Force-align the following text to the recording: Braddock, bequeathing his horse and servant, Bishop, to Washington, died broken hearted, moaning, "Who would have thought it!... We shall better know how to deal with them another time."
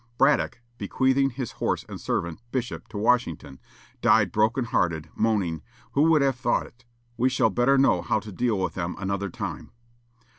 Braddock, 0.17 0.61
bequeathing 0.79 1.29
his 1.29 1.51
horse 1.51 1.85
and 1.87 2.01
servant, 2.01 2.39
Bishop, 2.51 2.87
to 2.87 2.97
Washington, 2.97 3.59
died 4.01 4.31
broken 4.31 4.65
hearted, 4.65 5.09
moaning, 5.15 5.61
"Who 5.91 6.09
would 6.09 6.23
have 6.23 6.37
thought 6.37 6.65
it!... 6.65 6.85
We 7.17 7.29
shall 7.29 7.51
better 7.51 7.77
know 7.77 8.01
how 8.01 8.19
to 8.21 8.31
deal 8.31 8.57
with 8.59 8.73
them 8.73 8.95
another 8.97 9.29
time." 9.29 9.69